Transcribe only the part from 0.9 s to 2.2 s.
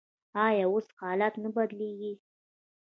حالات نه بدلیږي؟